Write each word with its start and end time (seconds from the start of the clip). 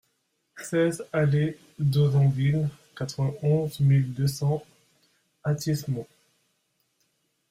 seize 0.57 1.03
allée 1.13 1.59
d'Ozonville, 1.77 2.67
quatre-vingt-onze 2.97 3.79
mille 3.81 4.11
deux 4.15 4.27
cents 4.27 4.65
Athis-Mons 5.43 6.07